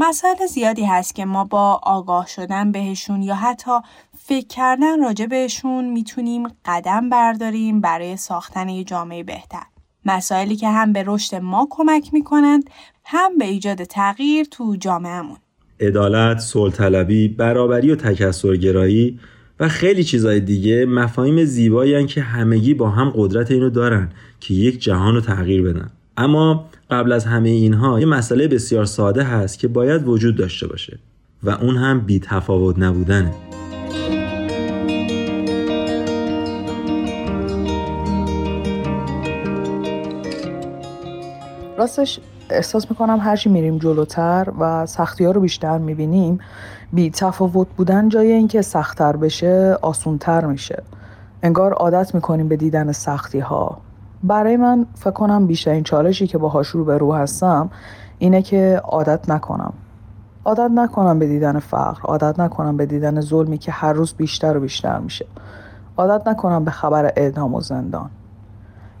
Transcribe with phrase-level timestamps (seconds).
[0.00, 3.70] مسائل زیادی هست که ما با آگاه شدن بهشون یا حتی
[4.18, 9.62] فکر کردن راجع بهشون می‌تونیم قدم برداریم برای ساختن یه جامعه بهتر.
[10.04, 12.70] مسائلی که هم به رشد ما کمک می‌کنند
[13.04, 15.36] هم به ایجاد تغییر تو جامعهمون.
[15.80, 19.20] عدالت، صلح برابری و تکثرگرایی
[19.60, 24.08] و خیلی چیزای دیگه مفاهیم زیبایی که همگی با هم قدرت اینو دارن
[24.40, 25.90] که یک جهان رو تغییر بدن.
[26.18, 30.98] اما قبل از همه اینها یه مسئله بسیار ساده هست که باید وجود داشته باشه
[31.42, 33.32] و اون هم بی تفاوت نبودنه.
[41.78, 46.38] راستش احساس می‌کنم هرچی میریم جلوتر و سختی ها رو بیشتر می‌بینیم
[46.92, 50.82] بی تفاوت بودن جای اینکه سختتر بشه آسونتر میشه.
[51.42, 53.80] انگار عادت می‌کنیم به دیدن سختی ها
[54.22, 57.70] برای من فکر کنم بیشترین چالشی که باهاش رو به رو هستم
[58.18, 59.72] اینه که عادت نکنم.
[60.44, 64.60] عادت نکنم به دیدن فقر عادت نکنم به دیدن ظلمی که هر روز بیشتر و
[64.60, 65.26] بیشتر میشه.
[65.96, 68.10] عادت نکنم به خبر اعدام و زندان.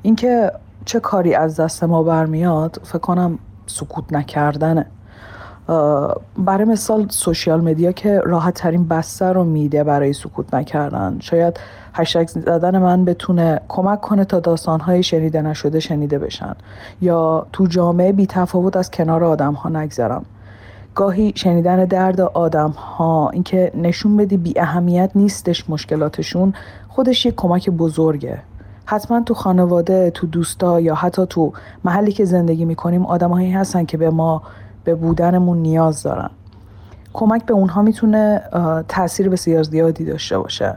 [0.02, 0.52] اینکه
[0.84, 4.86] چه کاری از دست ما برمیاد فکر کنم سکوت نکردنه.
[6.38, 11.16] برای مثال سوشیال مدیا که راحت ترین بستر رو میده برای سکوت نکردن.
[11.20, 11.60] شاید
[11.98, 16.54] هشتگ زدن من بتونه کمک کنه تا داستانهای شنیده نشده شنیده بشن.
[17.00, 20.24] یا تو جامعه بی تفاوت از کنار آدم ها نگذرم.
[20.94, 26.52] گاهی شنیدن درد آدم ها اینکه نشون بدی بی اهمیت نیستش مشکلاتشون
[26.88, 28.38] خودش یه کمک بزرگه.
[28.84, 31.52] حتما تو خانواده تو دوستا یا حتی تو
[31.84, 34.42] محلی که زندگی می‌کنیم آدمهایی هستن که به ما
[34.84, 36.30] به بودنمون نیاز دارن.
[37.12, 38.42] کمک به اونها می‌تونه
[38.88, 40.76] تاثیر بسیار زیادی داشته باشه.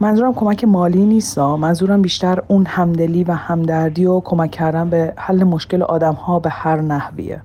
[0.00, 5.44] منظورم کمک مالی نیست منظورم بیشتر اون همدلی و همدردی و کمک کردن به حل
[5.44, 7.42] مشکل آدم ها به هر نحویه.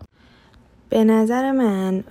[0.89, 2.03] به نظر من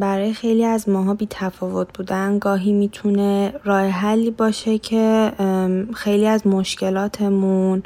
[0.00, 2.38] برای خیلی از ماها بی تفاوت بودن.
[2.38, 5.32] گاهی می‌تونه راه حلی باشه که
[5.94, 7.82] خیلی از مشکلاتمون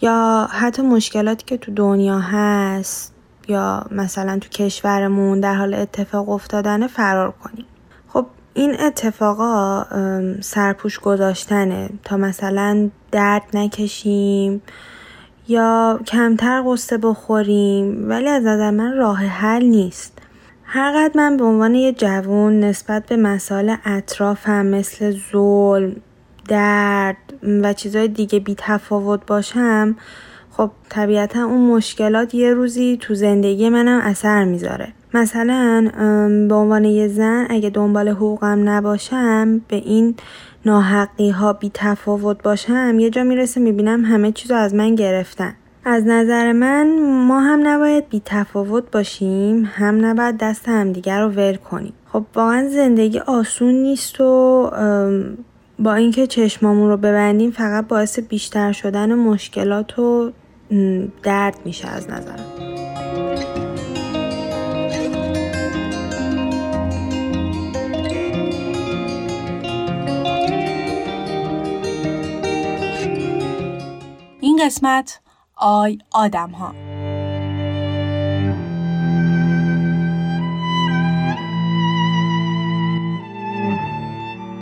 [0.00, 3.14] یا حتی مشکلاتی که تو دنیا هست
[3.48, 7.66] یا مثلا تو کشورمون در حال اتفاق افتادن فرار کنیم.
[8.54, 9.84] این اتفاقا
[10.40, 11.90] سرپوش گذاشتنه.
[12.04, 14.62] تا مثلا درد نکشیم
[15.48, 20.18] یا کمتر قصه بخوریم ولی از نظر من راه حل نیست.
[20.64, 25.96] هرقدر من به عنوان یه جوون نسبت به مسائل اطرافم مثل ظلم
[26.48, 27.16] درد
[27.62, 29.96] و چیزهای دیگه بی تفاوت باشم
[30.50, 34.92] خب طبیعتا اون مشکلات یه روزی تو زندگی منم اثر می‌ذاره.
[35.14, 35.90] مثلا
[36.48, 40.14] به عنوان یه زن اگه دنبال حقوقم نباشم به این
[40.66, 45.54] ناحقی ها بی تفاوت باشم یه جا می‌رسه می‌بینم همه چیزو از من گرفتن.
[45.84, 51.54] از نظر من ما هم نباید بی تفاوت باشیم هم نباید دست همدیگر رو ول
[51.56, 51.92] کنیم.
[52.12, 54.70] خب واقعا زندگی آسون نیست و
[55.78, 60.30] با اینکه چشمامون رو ببندیم فقط باعث بیشتر شدن مشکلات و
[61.22, 62.81] درد میشه از نظرم.
[74.64, 75.20] قسمت
[75.56, 76.74] آی آدم ها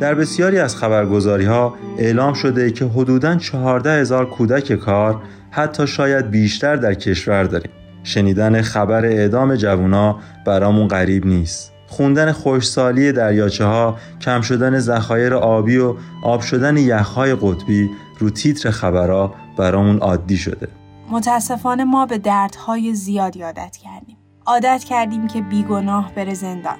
[0.00, 6.30] در بسیاری از خبرگزاری ها اعلام شده که حدوداً 14 هزار کودک کار حتی شاید
[6.30, 7.72] بیشتر در کشور داریم.
[8.02, 11.72] شنیدن خبر اعدام جوونا برامون غریب نیست.
[11.90, 15.94] خوندن خوشسالی دریاچه ها کم شدن ذخایر آبی و
[16.24, 20.68] آب شدن یخهای قطبی رو تیتر خبرها برامون عادی شده.
[21.10, 24.16] متاسفانه ما به دردهای زیادی عادت کردیم.
[24.46, 26.76] عادت کردیم که بیگناه بره زندان.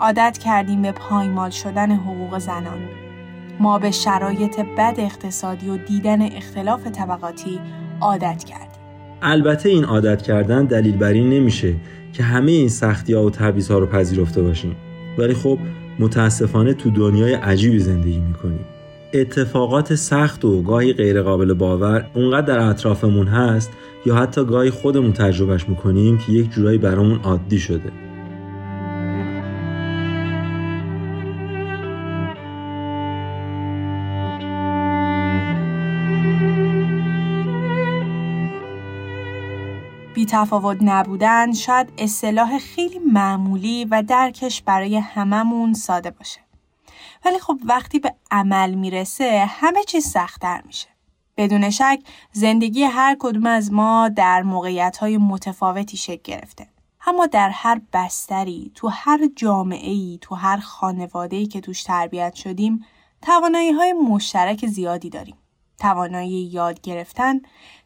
[0.00, 2.78] عادت کردیم به پایمال شدن حقوق زنان.
[3.60, 7.60] ما به شرایط بد اقتصادی و دیدن اختلاف طبقاتی
[8.00, 8.68] عادت کردیم.
[9.22, 11.74] البته این عادت کردن دلیل بر این نمیشه
[12.14, 14.76] که همه این سختی ها و تبعیض ها رو پذیرفته باشیم.
[15.18, 15.58] ولی خب
[15.98, 18.64] متاسفانه تو دنیای عجیبی زندگی می‌کنیم.
[19.12, 23.70] اتفاقات سخت و گاهی غیرقابل باور اونقدر در اطرافمون هست
[24.06, 28.03] یا حتی گاهی خودمون تجربهش می‌کنیم که یک جورایی برامون عادی شده.
[40.24, 46.40] تفاوت نبودن شاید اصطلاح خیلی معمولی و درکش برای هممون ساده باشه.
[47.24, 50.88] ولی خب وقتی به عمل می‌رسه همه چیز سختتر میشه.
[51.36, 52.00] بدون شک
[52.32, 56.68] زندگی هر کدوم از ما در موقعیت های متفاوتی شکل گرفته.
[57.06, 62.34] اما در هر بستری، تو هر جامعه ای، تو هر خانواده ای که توش تربیت
[62.34, 62.84] شدیم،
[63.22, 65.36] توانایی های مشترک زیادی داریم.
[65.78, 67.40] توانایی یاد گرفتن،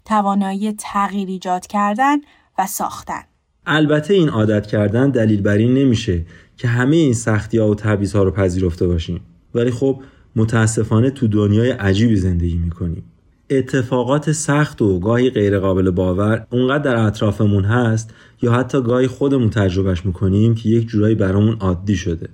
[0.08, 2.16] توانایی تغییر ایجاد کردن
[2.58, 3.22] و ساختن.
[3.66, 6.26] البته این عادت کردن دلیل بر این نمیشه
[6.56, 9.20] که همه این سختی ها و تبعیض ها رو پذیرفته باشیم.
[9.55, 10.02] ولی خب
[10.37, 13.02] متاسفانه تو دنیای عجیبی زندگی می‌کنیم.
[13.50, 20.06] اتفاقات سخت و گاهی غیرقابل باور اونقدر در اطرافمون هست یا حتی گاهی خودمون تجربهش
[20.06, 22.28] می‌کنیم که یک جورایی برامون عادی شده.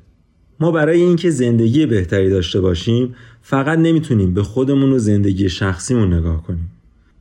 [0.61, 6.43] ما برای اینکه زندگی بهتری داشته باشیم فقط نمی‌تونیم به خودمون و زندگی شخصیمون نگاه
[6.43, 6.71] کنیم.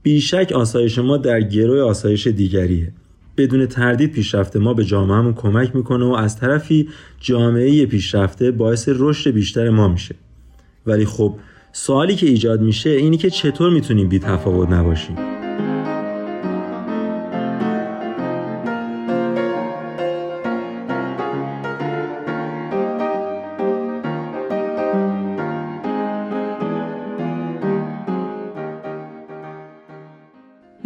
[0.03, 2.91] بیشک آسایش ما در گروه آسایش دیگریه.
[3.38, 6.89] بدون تردید پیشرفته ما به جامعهمون کمک می‌کنه و از طرفی
[7.19, 10.15] جامعه پیشرفته باعث رشد بیشتر ما میشه.
[10.85, 11.35] ولی خب
[11.71, 15.32] سوالی که ایجاد میشه اینی که چطور می‌تونیم بی تفاوت نباشیم؟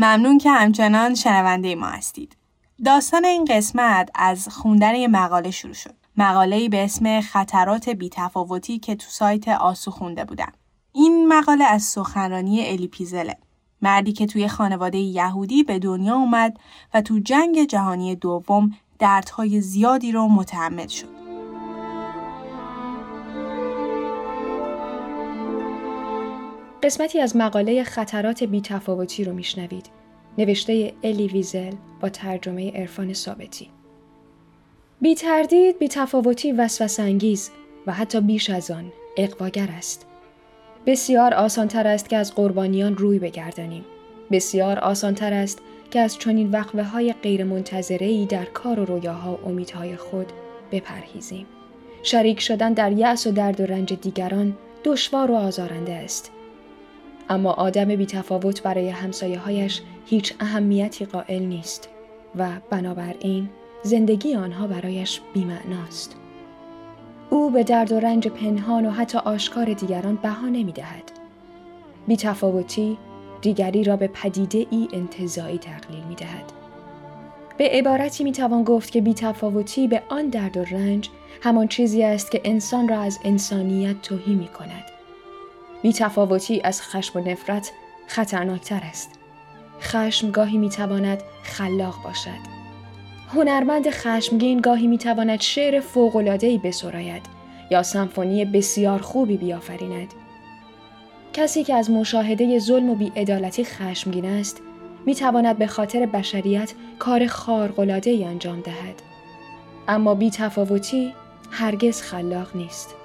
[0.08, 2.38] ممنون که همچنان شنونده ما هستید.
[2.86, 5.94] داستان این قسمت از خوندن یه مقاله شروع شد.
[6.18, 10.52] مقاله به اسم خطرات بیتفاوتی که تو سایت آسو خونده بودم.
[10.94, 13.38] این مقاله از سخنرانی الی پیزله.
[13.82, 16.58] مردی که توی خانواده یهودی به دنیا اومد
[16.94, 21.17] و تو جنگ جهانی دوم دردهای زیادی رو متحمل شد.
[26.88, 29.86] قسمتی از مقاله خطرات بیتفاوتی رو میشنوید.
[30.38, 33.70] نوشته الی ویزل با ترجمه عرفان ثابتی.
[35.02, 37.52] بی تردید بی تفاوتی وسوسانگیز
[37.88, 40.06] و حتی بیش از آن اقواگر است.
[40.86, 43.86] بسیار آسانتر است که از قربانیان روی بگردانیم.
[44.32, 45.60] بسیار آسانتر است
[45.92, 47.46] که از چنین وقوه های غیر
[48.26, 50.28] در کار و رویاها و امیدهای خود
[50.72, 51.46] بپرهیزیم.
[52.04, 56.32] شریک شدن در یأس و درد و رنج دیگران دشوار و آزارنده است.
[57.30, 61.90] اما آدم بیتفاوت برای همسایه هایش هیچ اهمیتی قائل نیست
[62.36, 63.50] و بنابراین
[63.84, 66.16] زندگی آنها برایش بیمعناست.
[67.30, 71.12] او به درد و رنج پنهان و حتی آشکار دیگران بها نمی دهد.
[72.08, 72.98] بیتفاوتی
[73.42, 76.52] دیگری را به پدیده ای انتظایی تقلیل می دهد.
[77.58, 81.10] به عبارتی می توان گفت که بیتفاوتی به آن درد و رنج
[81.42, 84.97] همان چیزی است که انسان را از انسانیت توهی می کند.
[85.82, 87.72] بیتفاوتی از خشم و نفرت
[88.08, 89.12] خطرناکتر است.
[89.82, 92.58] خشم گاهی می‌تواند خلاق باشد.
[93.34, 97.26] هنرمند خشمگین گاهی می‌تواند شعر فوق‌العاده‌ای بسراید
[97.72, 100.14] یا سمفونی بسیار خوبی بیافریند.
[101.34, 104.62] کسی که از مشاهده ظلم و بیعدالتی خشمگین است
[105.06, 109.02] می‌تواند به خاطر بشریت کار خارق‌العاده‌ای انجام دهد.
[109.88, 111.14] اما بیتفاوتی
[111.52, 112.96] هرگز خلاق نیست.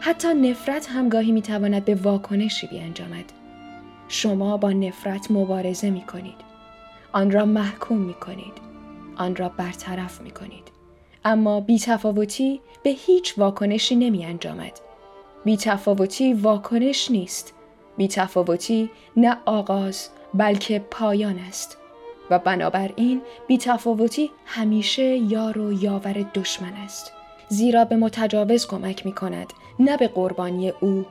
[0.00, 3.24] حتی نفرت هم گاهی می‌تواند به واکنشی بیانجامد.
[4.08, 6.50] شما با نفرت مبارزه می کنید.
[7.12, 8.52] آن را محکوم می کنید.
[9.16, 10.68] آن را برطرف می کنید.
[11.24, 14.80] اما بیتفاوتی به هیچ واکنشی نمی انجامد.
[15.44, 17.54] بیتفاوتی واکنش نیست.
[17.96, 21.78] بیتفاوتی نه آغاز بلکه پایان است.
[22.30, 27.12] و بنابراین بیتفاوتی همیشه یار و یاور دشمن است.
[27.48, 31.06] زیرا به متجاوز کمک می کند نه به قربانی او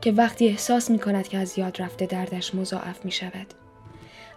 [0.00, 3.46] که وقتی احساس می کند که از یاد رفته دردش مضاعف می شود.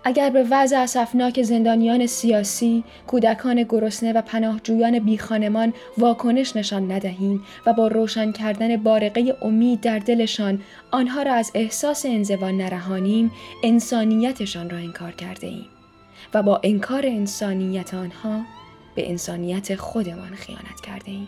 [0.04, 7.74] اگر به وضع اسفناک زندانیان سیاسی، کودکان گرسنه و پناهجویان بیخانمان واکنش نشان ندهیم و
[7.74, 10.62] با روشن کردن بارقه امید در دلشان
[10.92, 13.32] آنها را از احساس انزوا نرهانیم،
[13.63, 15.65] انسانیتشان را انکار کرده ایم
[16.34, 18.42] و با انکار انسانیت آنها
[18.96, 21.27] به انسانیت خودمان خیانت کرده ایم.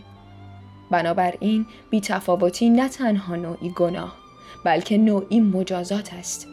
[0.90, 4.16] بنابراین بیتفاوتی نه تنها نوعی گناه
[4.64, 6.46] بلکه نوعی مجازات است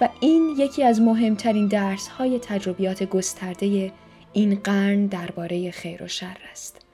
[0.00, 3.92] و این یکی از مهمترین درس های تجربیات گسترده
[4.32, 6.84] این قرن درباره خیر و شر است.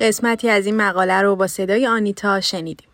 [0.00, 2.88] قسمتی از این مقاله رو با صدای آنیتا شنیدیم.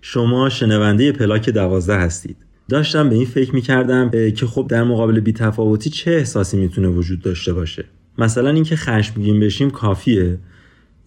[0.00, 2.36] شما شنونده پلاک دوازده هستید.
[2.68, 7.52] داشتم به این فکر می‌کردم که خب در مقابل بیتفاوتی چه احساسی می‌تونه وجود داشته
[7.52, 7.84] باشه.
[8.18, 10.38] مثلا اینکه خشمگین بشیم کافیه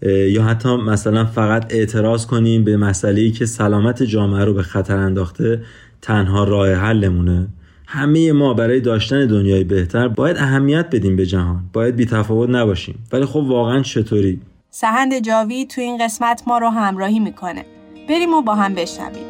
[0.05, 4.97] یا حتی مثلا فقط اعتراض کنیم به مسئله ای که سلامت جامعه رو به خطر
[4.97, 5.61] انداخته
[6.01, 7.47] تنها راه حلمونه
[7.87, 13.25] همه ما برای داشتن دنیای بهتر باید اهمیت بدیم به جهان باید بیتفاوت نباشیم ولی
[13.25, 14.39] خب واقعا چطوری
[14.75, 17.65] سهند جاوی تو این قسمت ما رو همراهی می‌کنه.
[18.09, 19.25] بریم و با هم بشنویم.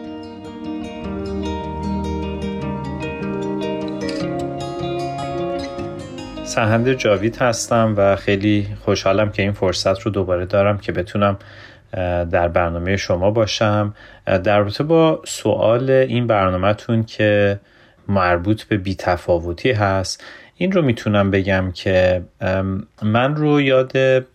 [6.43, 11.37] سهند جاوید هستم و خیلی خوشحالم که این فرصت رو دوباره دارم که بتونم
[12.31, 13.93] در برنامه شما باشم
[14.25, 17.59] در رابطه با سوال این برنامهتون که
[18.07, 20.23] مربوط به بیتفاوتی هست.
[20.57, 22.21] این رو می‌تونم بگم که
[23.01, 23.91] من رو یاد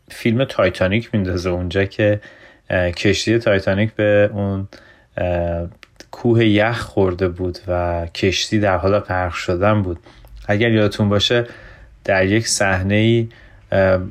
[0.09, 2.21] فیلم تایتانیک میندازه اونجا که
[2.71, 4.69] کشتی تایتانیک به اون
[6.11, 9.99] کوه یخ خورده بود و کشتی در حال غرق شدن بود.
[10.47, 11.47] اگر یادتون باشه
[12.05, 13.29] در یک صحنه ای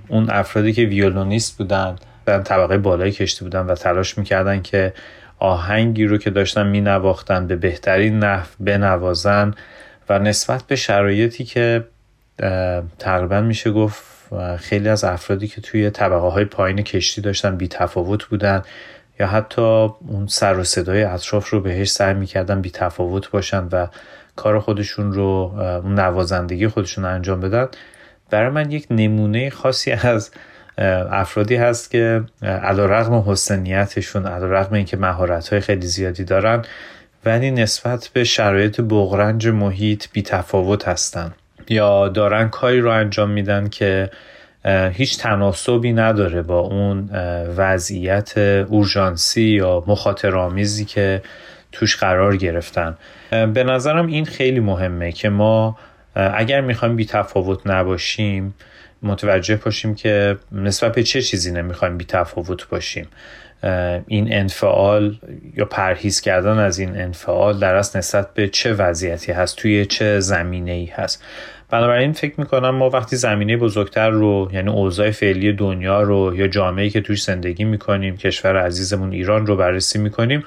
[0.08, 1.96] اون افرادی که ویولونیست بودن
[2.26, 4.94] در طبقه بالای کشتی بودن و تلاش می‌کردن که
[5.40, 9.54] آهنگی رو که داشتن مینواختن به بهترین نحو بنوازن
[10.10, 11.88] و نسبت به شرایطی که
[13.00, 14.04] تقریبا میشه گفت
[14.58, 18.62] خیلی از افرادی که توی طبقه های پایین کشتی داشتن بی تفاوت بودن
[19.20, 23.88] یا حتی اون سر و صدای اطراف رو بهش سعی می‌کردن بی تفاوت باشن و
[24.36, 25.54] کار خودشون رو
[25.84, 27.68] اون نوازندگی خودشون انجام بدن
[28.30, 30.32] برای من یک نمونه خاصی از
[31.12, 36.62] افرادی هست که علا رقم حسنیتشون علا رقم اینکه مهارت های خیلی زیادی دارن
[37.26, 41.34] ولی نسبت به شرایط بغرنج محیط بی تفاوت هستن.
[41.70, 44.10] یا دارن کاری رو انجام میدن که
[44.94, 47.10] هیچ تناسبی نداره با اون
[47.58, 51.22] وضعیت اورژانسی یا مخاطرآمیزی که
[51.72, 52.98] توش قرار گرفتن.
[53.30, 55.78] به نظرم این خیلی مهمه که ما
[56.16, 58.56] اگر می‌خوایم بی تفاوت نباشیم
[59.04, 63.08] متوجه باشیم که نسبت به چه چیزی نمی‌خوایم بی تفاوت باشیم.
[64.08, 65.18] این انفعال
[65.56, 70.20] یا پرهیز کردن از این انفعال در اصل نسبت به چه وضعیتی هست؟ توی چه
[70.20, 71.24] زمینه ای هست؟
[71.70, 76.90] بنابراین فکر می‌کنم ما وقتی زمینه بزرگتر رو یعنی اوضاع فعلی دنیا رو یا جامعه
[76.90, 80.44] که توش زندگی می‌کنیم کشور عزیزمون ایران رو بررسی می‌کنیم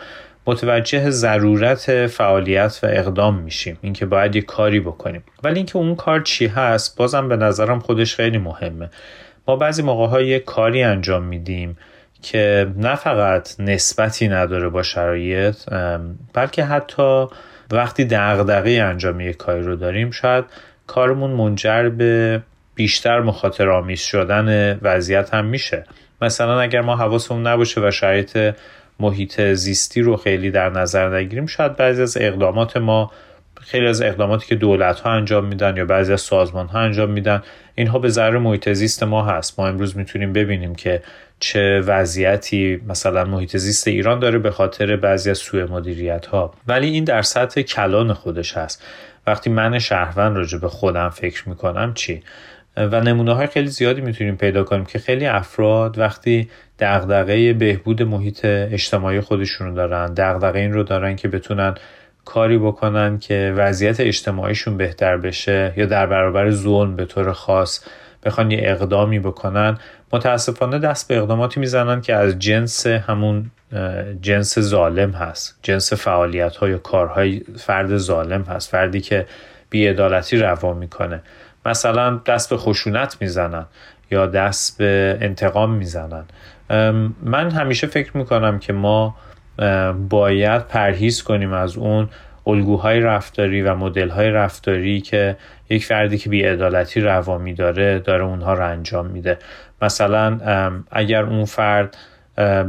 [0.50, 3.78] متوجه ضرورت فعالیت و اقدام میشیم.
[3.83, 5.23] اینکه باید یه کاری بکنیم.
[5.42, 8.90] ولی اینکه اون کار چی هست بازم به نظرم خودش خیلی مهمه.
[9.49, 11.76] ما بعضی موقع های یه کاری انجام میدیم
[12.23, 15.57] که نه فقط نسبتی نداره با شرایط
[16.35, 17.26] بلکه حتی
[17.71, 20.45] وقتی دغدغه انجام یک کاری رو داریم شاید
[20.87, 22.42] کارمون منجر به
[22.75, 25.85] بیشتر مخاطر آمیز شدن وضعیت هم میشه.
[26.23, 28.54] مثلا اگر ما حواسمون نباشه و شرایط
[29.00, 31.47] محیط زیستی رو خیلی در نظر نگیریم.
[31.47, 33.11] شاید بعضی از اقدامات ما
[33.61, 37.42] خیلی از اقداماتی که دولت ها انجام میدن یا بعضی از سازمان ها انجام میدن
[37.75, 39.61] اینها به ضرر محیط زیست ما هست.
[39.61, 41.02] ما امروز می‌تونیم ببینیم که
[41.40, 46.88] چه وضعیتی مثلا محیط زیست ایران داره به خاطر بعضی از سوء مدیریت ها ولی
[46.90, 48.85] این در سطح کلان خودش هست.
[49.26, 52.23] وقتی من شهروند راجع به خودم فکر می‌کنم چی؟
[52.77, 58.41] و نمونه های خیلی زیادی می‌تونیم پیدا کنیم که خیلی افراد وقتی دغدغه بهبود محیط
[58.45, 61.75] اجتماعی خودشون رو دارن دغدغه این رو دارن که بتونن
[62.25, 67.85] کاری بکنن که وضعیت اجتماعیشون بهتر بشه یا در برابر ظلم به طور خاص
[68.25, 69.79] بخوان یه اقدامی بکنن
[70.12, 73.50] متاسفانه دست به اقداماتی می‌زنن که از جنس همون
[74.21, 79.27] جنس ظالم هست جنس فعالیت های کارهای فرد ظالم هست فردی که
[79.71, 81.23] بیعدالتی روا می‌کنه.
[81.67, 83.67] مثلا دست به خشونت می‌زنن
[84.11, 86.25] یا دست به انتقام می‌زنن.
[87.23, 89.17] من همیشه فکر می‌کنم که ما
[90.09, 92.09] باید پرهیز کنیم از اون
[92.47, 95.37] الگوهای رفتاری و مدلهای رفتاری که
[95.71, 99.38] یک فردی که بیعدالتی روا میداره داره اونها رو انجام میده.
[99.83, 100.40] مثلا
[100.90, 101.97] اگر اون فرد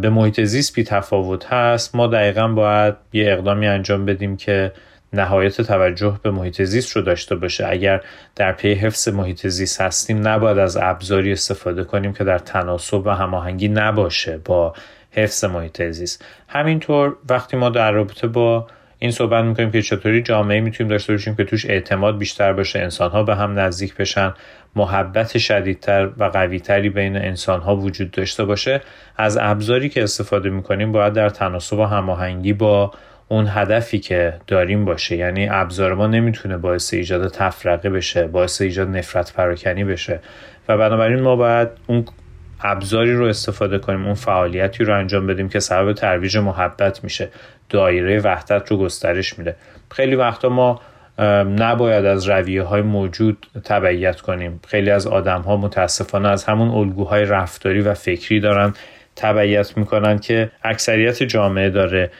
[0.01, 4.71] به محیط زیست بی تفاوت هست ما دقیقا باید یه اقدامی انجام بدیم که
[5.13, 7.67] نهایت توجه به محیط زیست رو داشته باشه.
[7.67, 8.01] اگر
[8.35, 13.09] در پی حفظ محیط زیست هستیم نباید از ابزاری استفاده کنیم که در تناسب و
[13.09, 14.73] هماهنگی نباشه با
[15.11, 16.25] حفظ محیط زیست.
[16.47, 18.67] همینطور وقتی ما در رابطه با
[18.99, 23.23] این صحبت می‌کنیم که چطوری جامعه می‌تونیم داشته باشیم که توش اعتماد بیشتر باشه انسانها
[23.23, 24.33] به هم نزدیک بشن
[24.75, 28.81] محبت شدیدتر و قویتری بین انسانها وجود داشته باشه
[29.17, 32.91] از ابزاری که استفاده می‌کنیم باید در تناسب و هماهنگی با
[33.31, 35.15] اون هدفی که داریم باشه.
[35.15, 40.19] یعنی ابزار ما نمی‌تونه باعث ایجاد تفرقه بشه باعث ایجاد نفرت پراکنی بشه.
[40.67, 42.05] و بنابراین ما باید اون
[42.61, 47.29] ابزاری رو استفاده کنیم اون فعالیتی رو انجام بدیم که سبب ترویج محبت میشه.
[47.69, 49.55] دایره وحدت رو گسترش میده.
[49.91, 50.81] خیلی وقتا ما
[51.59, 54.59] نباید از رویه های موجود تبعیت کنیم.
[54.67, 58.73] خیلی از آدم ها متاسفانه از همون الگوهای رفتاری و فکری دارن
[59.15, 62.11] تبعیت می‌کنن که اکثریت جامعه داره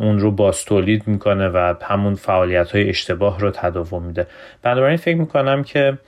[0.00, 4.26] اون رو باز تولید می‌کنه و همون فعالیت های اشتباه رو تداوم میده.
[4.62, 5.98] بنابراین فکر می‌کنم که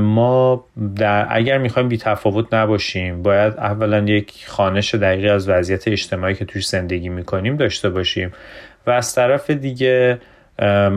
[0.00, 0.64] ما
[0.96, 6.44] در اگر می‌خوایم بی تفاوت نباشیم باید اولا یک خانش دقیقی از وضعیت اجتماعی که
[6.44, 8.32] توش زندگی می‌کنیم داشته باشیم
[8.86, 10.18] و از طرف دیگه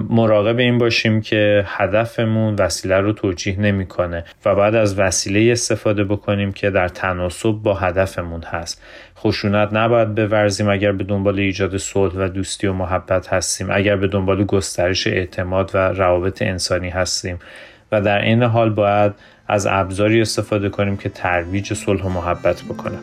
[0.10, 6.52] مراقب این باشیم که هدفمون وسیله رو توجیه نمی‌کنه و بعد از وسیله استفاده بکنیم
[6.52, 8.84] که در تناسب با هدفمون هست.
[9.20, 14.08] خشونت نباید بورزیم اگر به دنبال ایجاد صلح و دوستی و محبت هستیم اگر به
[14.08, 17.40] دنبال گسترش اعتماد و روابط انسانی هستیم.
[17.92, 19.14] و در این حال باید
[19.48, 22.98] از ابزاری استفاده کنیم که ترویج صلح و محبت بکنه.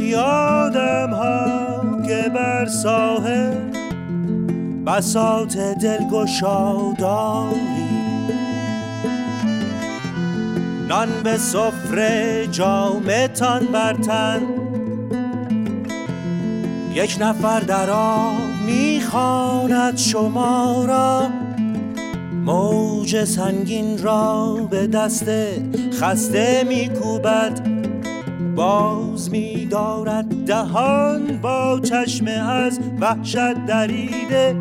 [0.00, 3.54] یادم ها که بر ساحل
[4.86, 7.75] بساط دلگشاداری
[10.88, 14.40] نان به سفره جامتان برتن.
[16.94, 18.34] یک نفر در آب
[18.66, 21.28] می‌خواند شما را.
[22.44, 25.26] موج سنگین را به دست
[26.00, 27.60] خسته میکوبد.
[28.56, 34.56] باز میدارد دهان با چشم از وحشت دریده.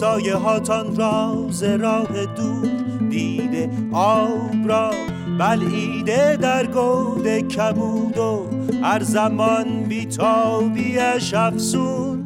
[0.00, 2.68] سایه هاتان راز راه دور
[3.10, 4.90] دیده آب را
[5.38, 8.46] بلعیده در گود کبود و
[8.82, 12.24] هر زمان بیتابیش افسون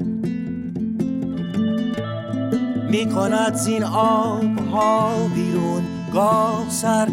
[2.91, 7.09] می کند زین آب ها بیرون گاه سر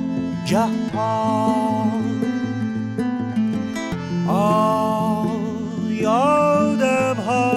[0.48, 1.86] گه پا.
[5.90, 7.52] یادم ها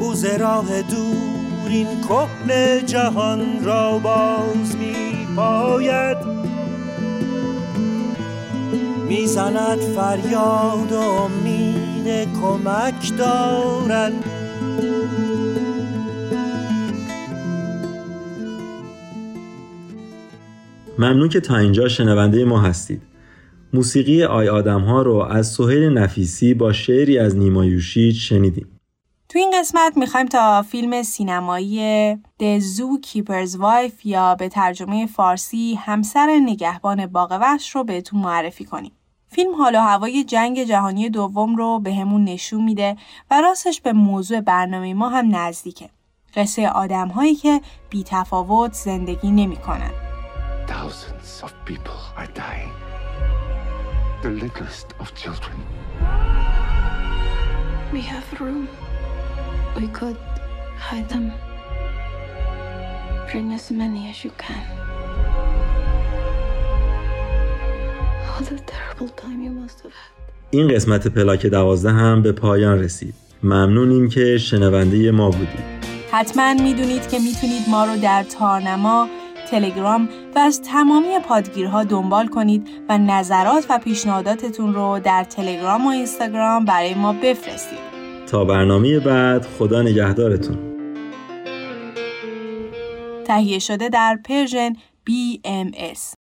[0.00, 1.21] او راه دور
[1.72, 6.16] این کهن جهان را باز می پاید
[9.08, 14.12] می‌زند فریاد و امید کمک دارد.
[20.98, 23.02] ممنون که تا اینجا شنونده ما هستید.
[23.72, 28.66] موسیقی آی آدم ها رو از سهیل نفیسی با شعری از نیمایوشی شنیدیم.
[29.32, 36.40] تو این قسمت می‌خوایم تا فیلم سینمایی The Zookeeper's Wife یا به ترجمه فارسی همسر
[36.44, 38.92] نگهبان باغ وحش رو بهتون معرفی کنیم.
[39.28, 42.96] فیلم حال و هوای جنگ جهانی دوم رو به همون نشون میده
[43.30, 45.90] و راستش به موضوع برنامه ما هم نزدیکه.
[46.34, 49.90] قصه آدم هایی که بی تفاوت زندگی نمی کنن.
[50.66, 52.72] Thousands of people are dying.
[54.22, 55.56] The littlest of children.
[57.92, 58.81] We have room.
[59.76, 60.18] We could
[60.86, 61.32] hide them.
[63.28, 64.62] Bring as many as you can.
[70.50, 75.82] این قسمت پلاک دوازده هم به پایان رسید ممنونیم که شنونده ما بودید
[76.12, 79.08] حتما می‌دونید که می‌تونید ما رو در تارنما
[79.50, 85.88] تلگرام و از تمامی پادگیرها دنبال کنید و نظرات و پیشنهاداتتون رو در تلگرام و
[85.90, 87.91] اینستاگرام برای ما بفرستید
[88.32, 90.58] تا برنامه بعد خدا نگهدارتون.
[93.24, 94.72] تهیه شده در پرژن
[95.10, 96.21] BMS